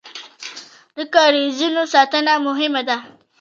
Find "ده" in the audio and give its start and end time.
2.89-2.97